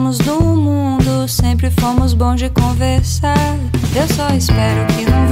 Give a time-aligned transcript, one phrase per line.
[0.00, 3.36] somos do mundo, sempre fomos bons de conversar.
[3.94, 5.28] Eu só espero que não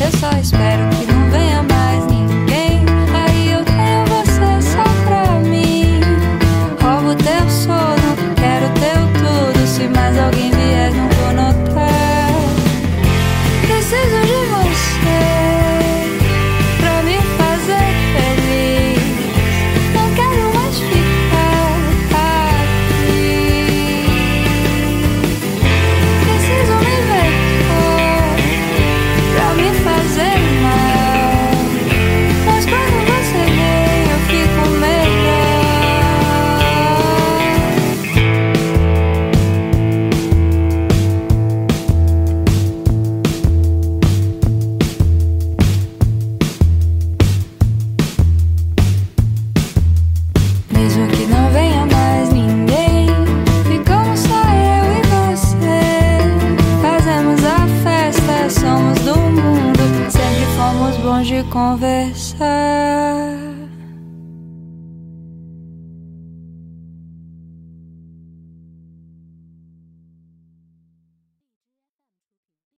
[0.00, 1.43] Eu só espero que não venha.
[61.24, 63.43] je converse.